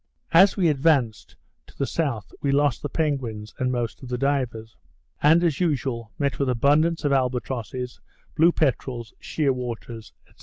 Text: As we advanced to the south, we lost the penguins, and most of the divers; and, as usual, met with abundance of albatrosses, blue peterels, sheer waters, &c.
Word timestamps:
As 0.31 0.57
we 0.57 0.67
advanced 0.67 1.35
to 1.67 1.77
the 1.77 1.85
south, 1.85 2.33
we 2.41 2.51
lost 2.51 2.81
the 2.81 2.89
penguins, 2.89 3.53
and 3.59 3.71
most 3.71 4.01
of 4.01 4.09
the 4.09 4.17
divers; 4.17 4.75
and, 5.21 5.43
as 5.43 5.59
usual, 5.59 6.11
met 6.17 6.39
with 6.39 6.49
abundance 6.49 7.03
of 7.05 7.11
albatrosses, 7.11 7.99
blue 8.35 8.51
peterels, 8.51 9.13
sheer 9.19 9.53
waters, 9.53 10.11
&c. 10.25 10.33